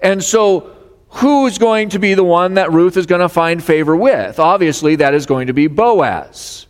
[0.00, 0.74] And so,
[1.08, 4.40] who's going to be the one that Ruth is going to find favor with?
[4.40, 6.66] Obviously, that is going to be Boaz.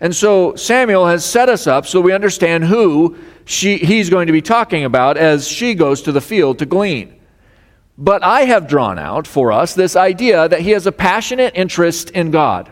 [0.00, 4.32] And so, Samuel has set us up so we understand who she, he's going to
[4.32, 7.15] be talking about as she goes to the field to glean.
[7.98, 12.10] But I have drawn out for us this idea that he has a passionate interest
[12.10, 12.70] in God.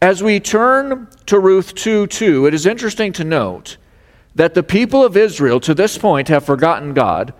[0.00, 3.76] As we turn to Ruth 2 2, it is interesting to note
[4.34, 7.32] that the people of Israel to this point have forgotten God,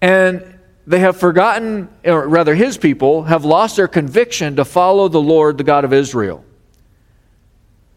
[0.00, 5.20] and they have forgotten, or rather, his people have lost their conviction to follow the
[5.20, 6.44] Lord, the God of Israel.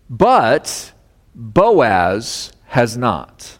[0.09, 0.93] But
[1.35, 3.57] Boaz has not.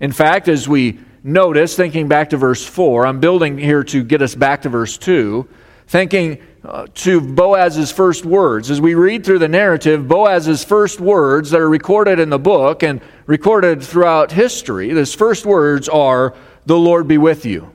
[0.00, 4.22] In fact, as we notice, thinking back to verse 4, I'm building here to get
[4.22, 5.46] us back to verse 2,
[5.86, 8.70] thinking uh, to Boaz's first words.
[8.70, 12.82] As we read through the narrative, Boaz's first words that are recorded in the book
[12.82, 16.34] and recorded throughout history, his first words are,
[16.66, 17.72] The Lord be with you.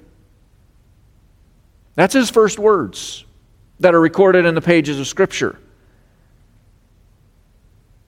[1.95, 3.23] That's his first words
[3.79, 5.59] that are recorded in the pages of Scripture.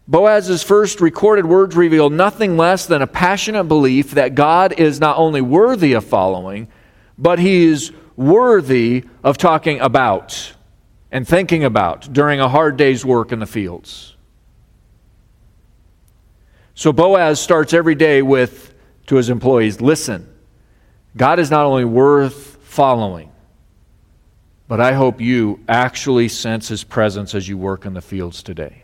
[0.08, 5.18] Boaz's first recorded words reveal nothing less than a passionate belief that God is not
[5.18, 6.70] only worthy of following,
[7.18, 10.54] but he is worthy of talking about
[11.12, 14.16] and thinking about during a hard day's work in the fields.
[16.74, 18.74] So Boaz starts every day with
[19.08, 20.32] to his employees listen,
[21.18, 23.32] God is not only worth following,
[24.68, 28.84] but I hope you actually sense his presence as you work in the fields today.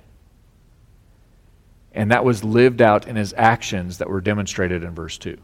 [1.94, 5.38] And that was lived out in his actions that were demonstrated in verse 2.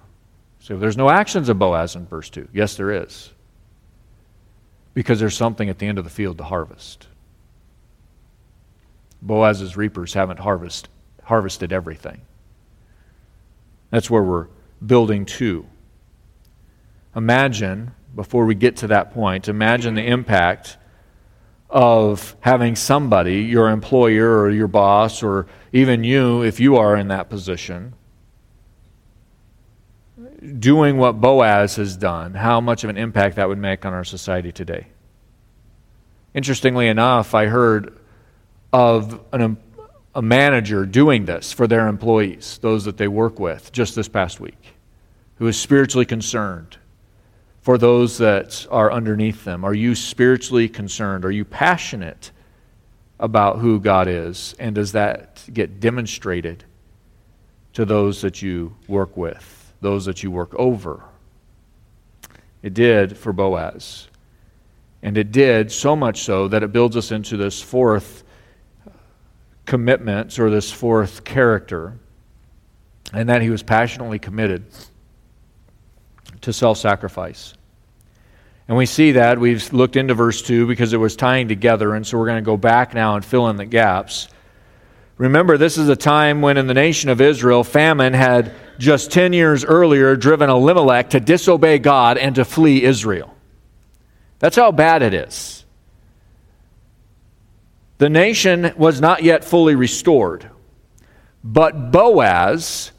[0.59, 2.49] So there's no actions of Boaz in verse 2.
[2.53, 3.31] Yes, there is.
[4.93, 7.07] Because there's something at the end of the field to harvest.
[9.21, 10.89] Boaz's reapers haven't harvest,
[11.23, 12.21] harvested everything.
[13.91, 14.47] That's where we're
[14.85, 15.65] building to.
[17.15, 20.77] Imagine, before we get to that point, imagine the impact
[21.69, 27.09] of having somebody, your employer or your boss, or even you, if you are in
[27.09, 27.93] that position,
[30.57, 34.03] doing what Boaz has done, how much of an impact that would make on our
[34.03, 34.87] society today.
[36.33, 37.97] Interestingly enough, I heard
[38.73, 39.57] of an,
[40.15, 44.39] a manager doing this for their employees, those that they work with, just this past
[44.39, 44.75] week,
[45.35, 46.77] who is spiritually concerned
[47.69, 49.63] for those that are underneath them?
[49.63, 51.23] Are you spiritually concerned?
[51.23, 52.31] Are you passionate
[53.19, 54.55] about who God is?
[54.57, 56.63] And does that get demonstrated
[57.73, 61.03] to those that you work with, those that you work over?
[62.63, 64.07] It did for Boaz.
[65.03, 68.23] And it did so much so that it builds us into this fourth
[69.67, 71.99] commitment or this fourth character,
[73.13, 74.63] and that he was passionately committed
[76.41, 77.53] to self sacrifice.
[78.69, 79.39] And we see that.
[79.39, 82.45] We've looked into verse 2 because it was tying together, and so we're going to
[82.45, 84.29] go back now and fill in the gaps.
[85.17, 89.33] Remember, this is a time when in the nation of Israel, famine had just 10
[89.33, 93.35] years earlier driven Elimelech to disobey God and to flee Israel.
[94.37, 95.65] That's how bad it is.
[97.97, 100.47] The nation was not yet fully restored,
[101.43, 102.91] but Boaz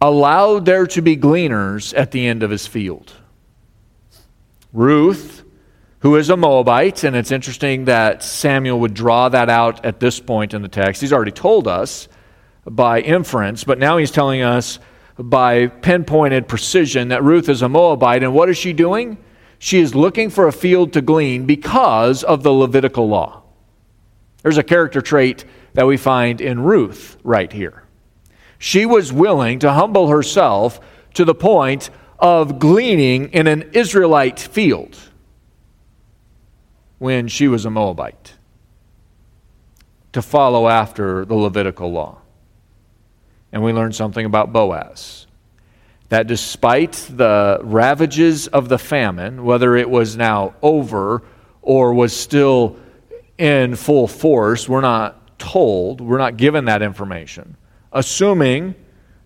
[0.00, 3.12] allowed there to be gleaners at the end of his field.
[4.76, 5.42] Ruth,
[6.00, 10.20] who is a Moabite, and it's interesting that Samuel would draw that out at this
[10.20, 11.00] point in the text.
[11.00, 12.08] He's already told us
[12.66, 14.78] by inference, but now he's telling us
[15.18, 18.22] by pinpointed precision that Ruth is a Moabite.
[18.22, 19.16] And what is she doing?
[19.58, 23.44] She is looking for a field to glean because of the Levitical law.
[24.42, 27.84] There's a character trait that we find in Ruth right here.
[28.58, 30.80] She was willing to humble herself
[31.14, 34.96] to the point of gleaning in an Israelite field
[36.98, 38.34] when she was a Moabite
[40.12, 42.18] to follow after the Levitical law.
[43.52, 45.26] And we learn something about Boaz.
[46.08, 51.22] That despite the ravages of the famine, whether it was now over
[51.62, 52.76] or was still
[53.36, 57.56] in full force, we're not told, we're not given that information
[57.96, 58.74] assuming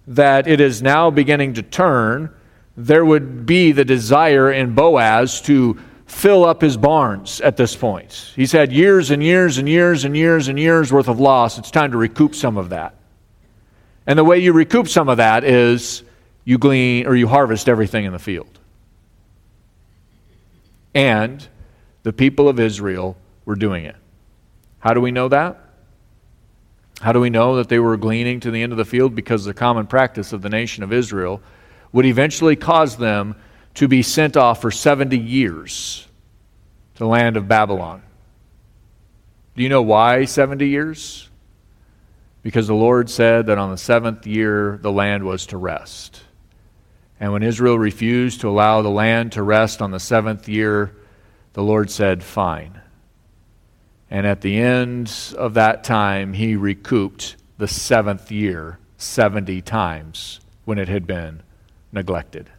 [0.07, 2.31] that it is now beginning to turn,
[2.77, 8.33] there would be the desire in Boaz to fill up his barns at this point.
[8.35, 11.59] He's had years and years and years and years and years worth of loss.
[11.59, 12.97] It's time to recoup some of that.
[14.07, 16.03] And the way you recoup some of that is
[16.45, 18.59] you glean or you harvest everything in the field.
[20.95, 21.47] And
[22.03, 23.97] the people of Israel were doing it.
[24.81, 25.61] How do we know that?
[27.01, 29.15] How do we know that they were gleaning to the end of the field?
[29.15, 31.41] Because the common practice of the nation of Israel
[31.93, 33.35] would eventually cause them
[33.75, 36.07] to be sent off for 70 years
[36.95, 38.03] to the land of Babylon.
[39.57, 41.29] Do you know why 70 years?
[42.43, 46.23] Because the Lord said that on the seventh year the land was to rest.
[47.19, 50.97] And when Israel refused to allow the land to rest on the seventh year,
[51.53, 52.81] the Lord said, Fine.
[54.11, 60.79] And at the end of that time, he recouped the seventh year 70 times when
[60.79, 61.43] it had been
[61.93, 62.51] neglected.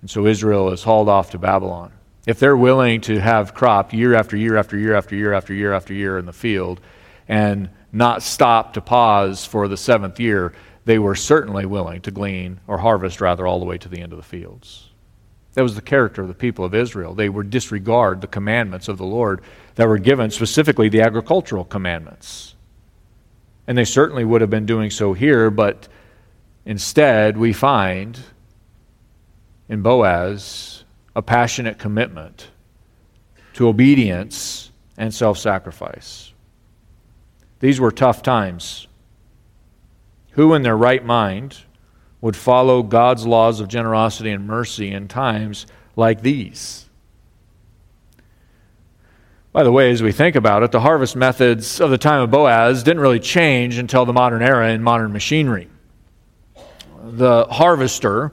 [0.00, 1.92] And so Israel is hauled off to Babylon.
[2.26, 5.72] If they're willing to have crop year after year after year after year after year
[5.72, 6.80] after year in the field
[7.26, 10.52] and not stop to pause for the seventh year,
[10.84, 14.12] they were certainly willing to glean or harvest rather all the way to the end
[14.12, 14.90] of the fields.
[15.54, 17.14] That was the character of the people of Israel.
[17.14, 19.40] They would disregard the commandments of the Lord
[19.74, 22.54] that were given, specifically the agricultural commandments.
[23.66, 25.88] And they certainly would have been doing so here, but
[26.68, 28.20] instead we find
[29.70, 30.84] in Boaz
[31.16, 32.50] a passionate commitment
[33.54, 36.32] to obedience and self sacrifice.
[37.60, 38.86] These were tough times.
[40.32, 41.56] Who in their right mind
[42.20, 45.66] would follow God's laws of generosity and mercy in times
[45.96, 46.84] like these?
[49.52, 52.30] By the way, as we think about it, the harvest methods of the time of
[52.30, 55.68] Boaz didn't really change until the modern era in modern machinery.
[57.16, 58.32] The harvester,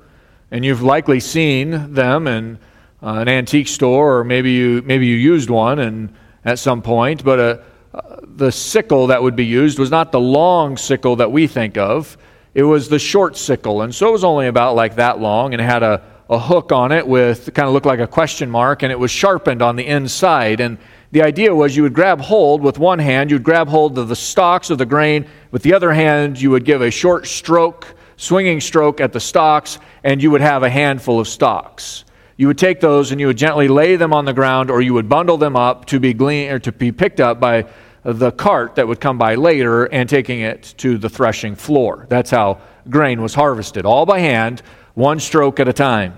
[0.52, 2.60] and you've likely seen them in
[3.02, 6.14] uh, an antique store, or maybe you maybe you used one and
[6.44, 7.58] at some point, but uh,
[7.94, 11.78] uh, the sickle that would be used was not the long sickle that we think
[11.78, 12.18] of.
[12.54, 15.62] It was the short sickle, and so it was only about like that long, and
[15.62, 18.84] it had a, a hook on it with kind of looked like a question mark,
[18.84, 20.60] and it was sharpened on the inside.
[20.60, 20.78] And
[21.12, 24.16] the idea was you would grab hold with one hand, you'd grab hold of the
[24.16, 25.26] stalks of the grain.
[25.52, 29.80] With the other hand, you would give a short stroke, swinging stroke at the stalks,
[30.04, 32.06] and you would have a handful of stalks
[32.38, 34.94] you would take those and you would gently lay them on the ground or you
[34.94, 37.66] would bundle them up to be glean, or to be picked up by
[38.04, 42.06] the cart that would come by later and taking it to the threshing floor.
[42.10, 42.60] That's how
[42.90, 44.62] grain was harvested, all by hand,
[44.94, 46.16] one stroke at a time.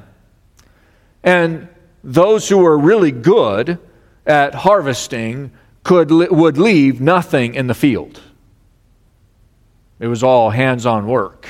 [1.23, 1.69] And
[2.03, 3.79] those who were really good
[4.25, 5.51] at harvesting
[5.83, 8.21] could would leave nothing in the field.
[9.99, 11.47] It was all hands-on work.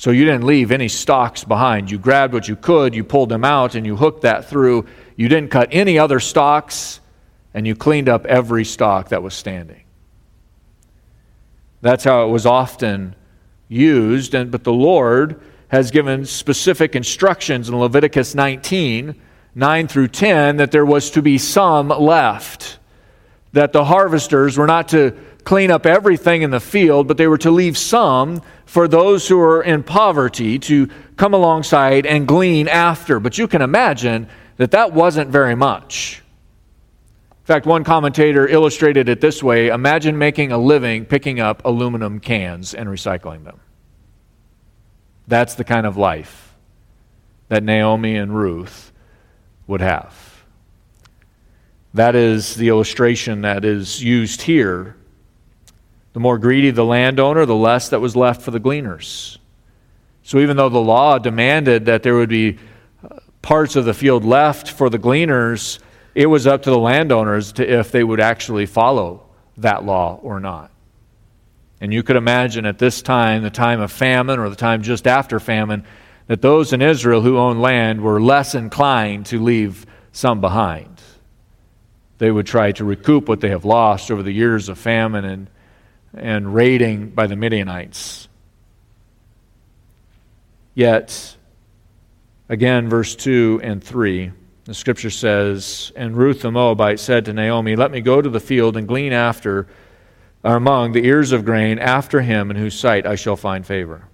[0.00, 1.90] So you didn't leave any stalks behind.
[1.90, 4.86] You grabbed what you could, you pulled them out, and you hooked that through.
[5.14, 7.00] You didn't cut any other stalks,
[7.52, 9.82] and you cleaned up every stalk that was standing.
[11.82, 13.14] That's how it was often
[13.68, 14.32] used.
[14.32, 15.38] And, but the Lord
[15.68, 19.20] has given specific instructions in Leviticus 19,
[19.54, 22.78] 9 through 10, that there was to be some left.
[23.52, 25.14] That the harvesters were not to
[25.44, 29.40] clean up everything in the field, but they were to leave some for those who
[29.40, 33.18] are in poverty to come alongside and glean after.
[33.18, 36.22] But you can imagine that that wasn't very much.
[37.40, 42.20] In fact, one commentator illustrated it this way Imagine making a living picking up aluminum
[42.20, 43.60] cans and recycling them.
[45.26, 46.54] That's the kind of life
[47.48, 48.92] that Naomi and Ruth
[49.66, 50.44] would have.
[51.94, 54.96] That is the illustration that is used here
[56.12, 59.38] the more greedy the landowner, the less that was left for the gleaners.
[60.22, 62.58] So even though the law demanded that there would be
[63.02, 65.78] uh, parts of the field left for the gleaners,
[66.14, 70.40] it was up to the landowners to, if they would actually follow that law or
[70.40, 70.70] not.
[71.80, 75.06] And you could imagine at this time, the time of famine or the time just
[75.06, 75.84] after famine,
[76.26, 81.00] that those in Israel who owned land were less inclined to leave some behind.
[82.18, 85.48] They would try to recoup what they have lost over the years of famine and
[86.14, 88.28] and raiding by the Midianites.
[90.74, 91.36] Yet,
[92.48, 94.32] again, verse 2 and 3,
[94.64, 98.40] the scripture says, And Ruth the Moabite said to Naomi, Let me go to the
[98.40, 99.66] field and glean after,
[100.42, 104.06] or among the ears of grain, after him in whose sight I shall find favor.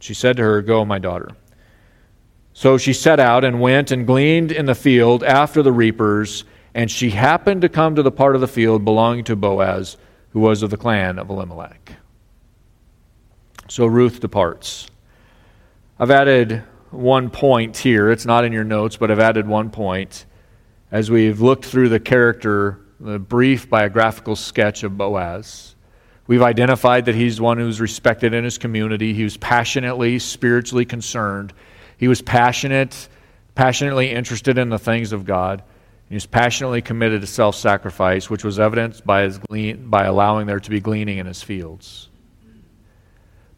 [0.00, 1.30] She said to her, Go, my daughter.
[2.52, 6.90] So she set out and went and gleaned in the field after the reapers, and
[6.90, 9.96] she happened to come to the part of the field belonging to Boaz
[10.30, 11.92] who was of the clan of Elimelech.
[13.68, 14.88] So Ruth departs.
[15.98, 18.10] I've added one point here.
[18.10, 20.26] It's not in your notes, but I've added one point.
[20.90, 25.74] As we've looked through the character, the brief biographical sketch of Boaz,
[26.26, 29.12] we've identified that he's one who's respected in his community.
[29.12, 31.52] He was passionately, spiritually concerned.
[31.98, 33.08] He was passionate,
[33.54, 35.62] passionately interested in the things of God.
[36.08, 40.46] He was passionately committed to self sacrifice, which was evidenced by, his glean, by allowing
[40.46, 42.08] there to be gleaning in his fields.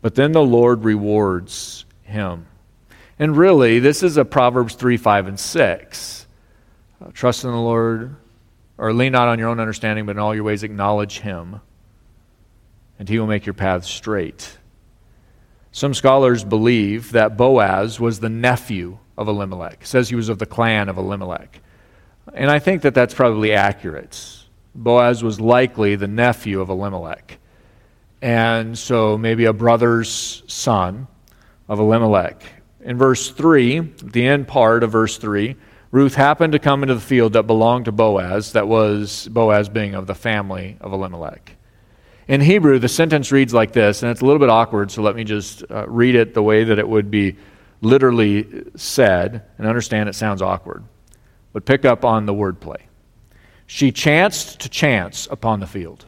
[0.03, 2.46] But then the Lord rewards him.
[3.18, 6.26] And really, this is a Proverbs 3, 5, and 6.
[7.03, 8.16] Uh, trust in the Lord,
[8.78, 11.61] or lean not on your own understanding, but in all your ways acknowledge him,
[12.98, 14.59] and he will make your paths straight.
[15.70, 19.82] Some scholars believe that Boaz was the nephew of Elimelech.
[19.82, 21.61] It says he was of the clan of Elimelech.
[22.34, 24.40] And I think that that's probably accurate.
[24.74, 27.38] Boaz was likely the nephew of Elimelech.
[28.22, 31.08] And so maybe a brother's son
[31.68, 32.42] of Elimelech.
[32.82, 35.56] In verse 3, the end part of verse 3,
[35.90, 39.94] Ruth happened to come into the field that belonged to Boaz, that was Boaz being
[39.94, 41.56] of the family of Elimelech.
[42.28, 45.16] In Hebrew, the sentence reads like this, and it's a little bit awkward, so let
[45.16, 47.36] me just uh, read it the way that it would be
[47.80, 50.84] literally said, and understand it sounds awkward
[51.53, 52.80] but pick up on the wordplay.
[53.66, 56.05] She chanced to chance upon the field.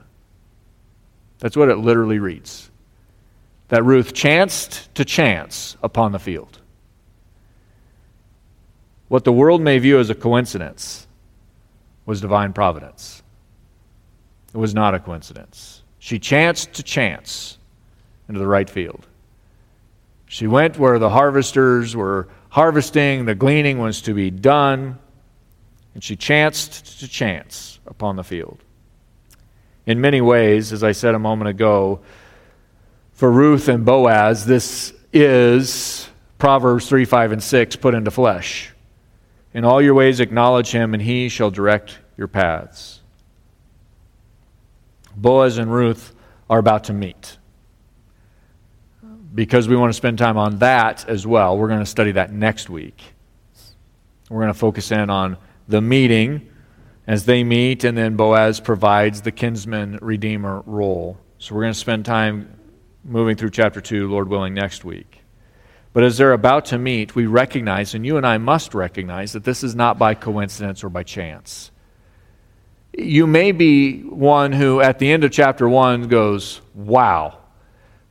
[1.39, 2.71] That's what it literally reads.
[3.69, 6.61] That Ruth chanced to chance upon the field.
[9.09, 11.07] What the world may view as a coincidence
[12.07, 13.23] was divine providence.
[14.55, 15.83] It was not a coincidence.
[15.99, 17.59] She chanced to chance
[18.29, 19.07] into the right field.
[20.27, 24.99] She went where the harvesters were harvesting, the gleaning was to be done,
[25.95, 28.63] and she chanced to chance upon the field.
[29.87, 32.01] In many ways, as I said a moment ago,
[33.13, 38.73] for Ruth and Boaz, this is Proverbs 3, 5, and 6 put into flesh.
[39.55, 43.01] In all your ways acknowledge him, and he shall direct your paths.
[45.15, 46.15] Boaz and Ruth
[46.49, 47.37] are about to meet.
[49.35, 52.33] Because we want to spend time on that as well, we're going to study that
[52.33, 53.01] next week.
[54.29, 55.37] We're going to focus in on
[55.69, 56.49] the meeting
[57.07, 61.19] as they meet, and then Boaz provides the kinsman redeemer role.
[61.39, 62.59] So we're going to spend time
[63.05, 65.23] moving through chapter 2, Lord willing, next week.
[65.93, 69.45] But as they're about to meet, we recognize, and you and I must recognize, that
[69.45, 71.71] this is not by coincidence or by chance.
[72.97, 77.39] You may be one who, at the end of chapter 1, goes, Wow,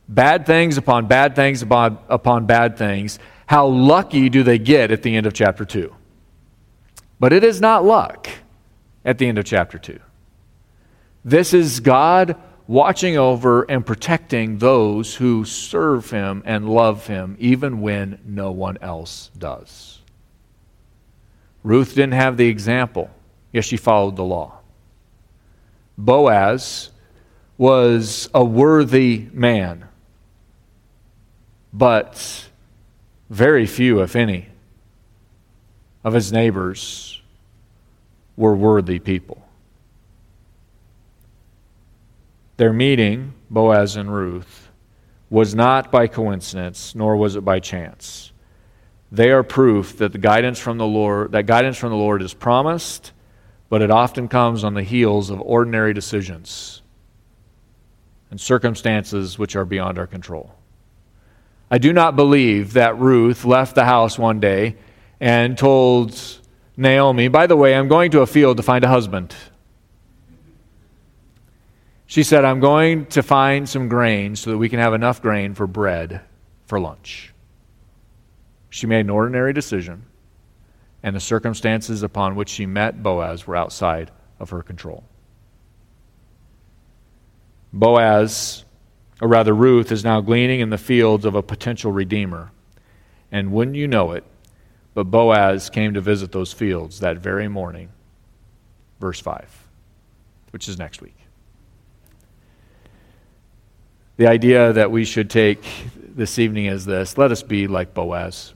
[0.08, 3.18] bad things upon bad things upon, upon bad things.
[3.46, 5.94] How lucky do they get at the end of chapter 2?
[7.22, 8.28] But it is not luck
[9.04, 10.00] at the end of chapter 2.
[11.24, 12.34] This is God
[12.66, 18.76] watching over and protecting those who serve him and love him, even when no one
[18.82, 20.00] else does.
[21.62, 23.08] Ruth didn't have the example,
[23.52, 24.58] yet she followed the law.
[25.96, 26.90] Boaz
[27.56, 29.86] was a worthy man,
[31.72, 32.48] but
[33.30, 34.48] very few, if any,
[36.02, 37.11] of his neighbors
[38.36, 39.46] were worthy people.
[42.56, 44.70] Their meeting, Boaz and Ruth,
[45.30, 48.32] was not by coincidence, nor was it by chance.
[49.10, 52.34] They are proof that the guidance from the Lord, that guidance from the Lord is
[52.34, 53.12] promised,
[53.68, 56.82] but it often comes on the heels of ordinary decisions
[58.30, 60.54] and circumstances which are beyond our control.
[61.70, 64.76] I do not believe that Ruth left the house one day
[65.20, 66.18] and told
[66.76, 69.34] Naomi, By the way, I'm going to a field to find a husband.
[72.06, 75.54] She said, I'm going to find some grain so that we can have enough grain
[75.54, 76.20] for bread
[76.66, 77.32] for lunch.
[78.68, 80.04] She made an ordinary decision,
[81.02, 85.04] and the circumstances upon which she met Boaz were outside of her control.
[87.72, 88.64] Boaz,
[89.20, 92.50] or rather Ruth, is now gleaning in the fields of a potential redeemer.
[93.30, 94.24] And wouldn't you know it,
[94.94, 97.90] but Boaz came to visit those fields that very morning.
[99.00, 99.68] Verse 5,
[100.50, 101.16] which is next week
[104.16, 105.64] the idea that we should take
[105.96, 108.54] this evening is this let us be like Boaz.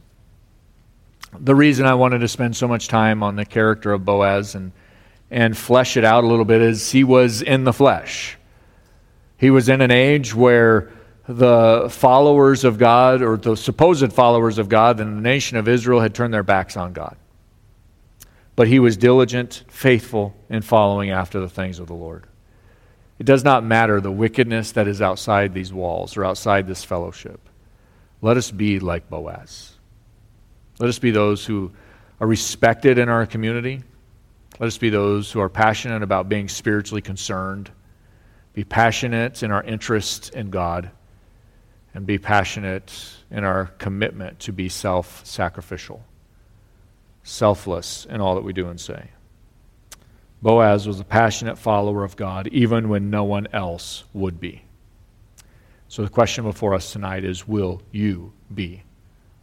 [1.38, 4.72] The reason I wanted to spend so much time on the character of Boaz and,
[5.30, 8.38] and flesh it out a little bit is he was in the flesh.
[9.38, 10.92] He was in an age where
[11.28, 16.00] the followers of God, or the supposed followers of God, and the nation of Israel
[16.00, 17.16] had turned their backs on God.
[18.54, 22.26] But he was diligent, faithful in following after the things of the Lord.
[23.18, 27.40] It does not matter the wickedness that is outside these walls or outside this fellowship.
[28.22, 29.72] Let us be like Boaz.
[30.78, 31.72] Let us be those who
[32.20, 33.82] are respected in our community.
[34.58, 37.70] Let us be those who are passionate about being spiritually concerned,
[38.52, 40.90] be passionate in our interest in God,
[41.96, 42.92] and be passionate
[43.30, 46.04] in our commitment to be self sacrificial,
[47.22, 49.08] selfless in all that we do and say.
[50.42, 54.62] Boaz was a passionate follower of God, even when no one else would be.
[55.88, 58.82] So the question before us tonight is Will you be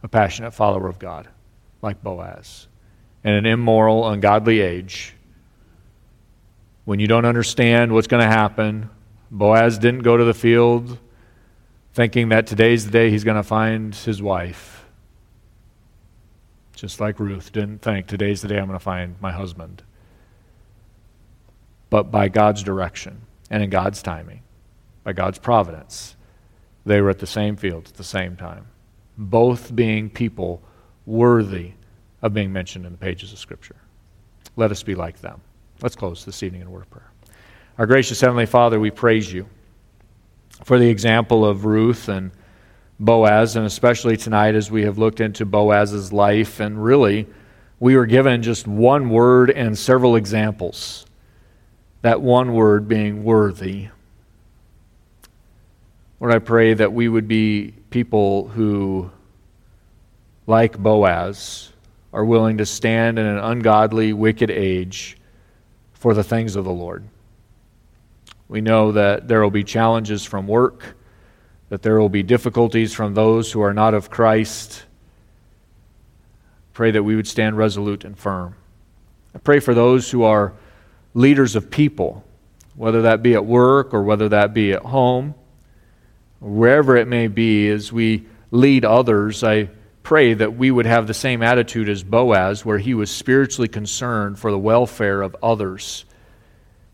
[0.04, 1.28] a passionate follower of God,
[1.82, 2.68] like Boaz?
[3.24, 5.12] In an immoral, ungodly age,
[6.84, 8.90] when you don't understand what's going to happen,
[9.32, 11.00] Boaz didn't go to the field
[11.94, 14.84] thinking that today's the day he's going to find his wife.
[16.74, 19.82] Just like Ruth didn't think today's the day I'm going to find my husband
[21.94, 23.20] but by God's direction
[23.50, 24.42] and in God's timing,
[25.04, 26.16] by God's providence,
[26.84, 28.66] they were at the same field at the same time,
[29.16, 30.60] both being people
[31.06, 31.70] worthy
[32.20, 33.76] of being mentioned in the pages of Scripture.
[34.56, 35.40] Let us be like them.
[35.82, 37.12] Let's close this evening in word of prayer.
[37.78, 39.48] Our gracious Heavenly Father, we praise you
[40.62, 42.30] for the example of Ruth and
[43.00, 47.26] Boaz, and especially tonight as we have looked into Boaz's life, and really,
[47.80, 51.06] we were given just one word and several examples
[52.02, 53.88] that one word being worthy.
[56.20, 59.10] Lord, I pray that we would be people who,
[60.46, 61.72] like Boaz,
[62.12, 65.16] are willing to stand in an ungodly, wicked age
[65.92, 67.04] for the things of the Lord.
[68.48, 70.96] We know that there will be challenges from work,
[71.70, 74.84] that there will be difficulties from those who are not of Christ.
[76.72, 78.54] Pray that we would stand resolute and firm.
[79.34, 80.52] I pray for those who are
[81.14, 82.24] leaders of people,
[82.74, 85.34] whether that be at work or whether that be at home,
[86.40, 89.42] wherever it may be, as we lead others.
[89.42, 89.70] I
[90.02, 94.38] pray that we would have the same attitude as Boaz, where he was spiritually concerned
[94.38, 96.04] for the welfare of others,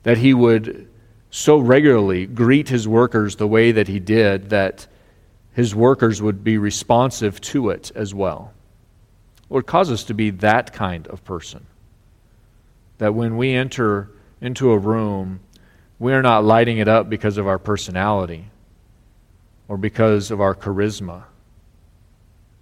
[0.05, 0.88] that he would
[1.31, 4.87] so regularly greet his workers the way that he did that
[5.53, 8.53] his workers would be responsive to it as well.
[9.49, 11.66] Lord, cause us to be that kind of person.
[12.99, 14.11] That when we enter
[14.41, 15.41] into a room,
[15.99, 18.47] we are not lighting it up because of our personality
[19.68, 21.24] or because of our charisma,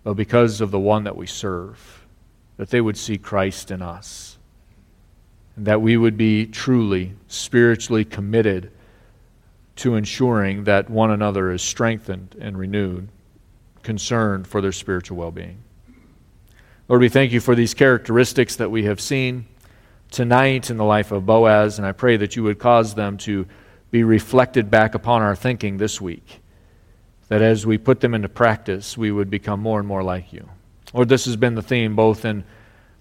[0.03, 2.07] but because of the one that we serve,
[2.57, 4.38] that they would see Christ in us,
[5.65, 8.71] that we would be truly spiritually committed
[9.77, 13.09] to ensuring that one another is strengthened and renewed,
[13.83, 15.59] concerned for their spiritual well being.
[16.89, 19.47] Lord, we thank you for these characteristics that we have seen
[20.11, 23.47] tonight in the life of Boaz, and I pray that you would cause them to
[23.91, 26.41] be reflected back upon our thinking this week
[27.29, 30.49] that as we put them into practice, we would become more and more like you.
[30.95, 32.45] Lord, this has been the theme both in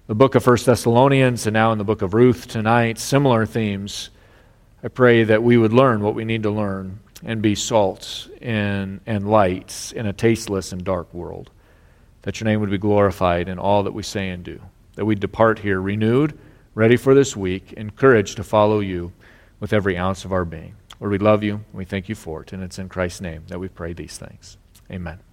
[0.08, 4.10] the book of First Thessalonians and now in the book of Ruth tonight, similar themes.
[4.82, 9.02] I pray that we would learn what we need to learn and be salt and,
[9.06, 11.50] and lights in a tasteless and dark world.
[12.22, 14.62] That your name would be glorified in all that we say and do.
[14.96, 16.38] That we depart here renewed,
[16.74, 19.12] ready for this week, encouraged to follow you
[19.60, 20.76] with every ounce of our being.
[21.02, 21.56] Lord, we love you.
[21.56, 22.54] and We thank you for it.
[22.54, 24.58] And it's in Christ's name that we pray these things.
[24.90, 25.28] Amen.